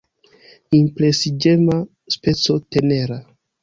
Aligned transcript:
Impresiĝema, 0.77 1.79
speco, 2.19 2.61
tenera. 2.75 3.25